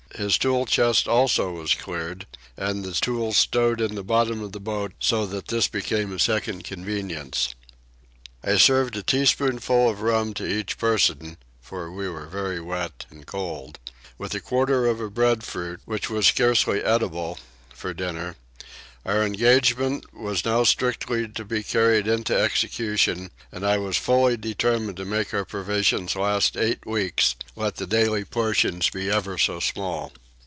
[0.17, 4.59] His tool chest also was cleared and the tools stowed in the bottom of the
[4.59, 7.55] boat so that this became a second convenience.
[8.43, 13.25] I served a teaspoonful of rum to each person (for we were very wet and
[13.25, 13.79] cold)
[14.17, 17.39] with a quarter of a breadfruit, which was scarce eatable,
[17.73, 18.35] for dinner:
[19.03, 24.95] our engagement was now strictly to be carried into execution, and I was fully determined
[24.97, 30.11] to make our provisions last eight weeks, let the daily proportion be ever so small.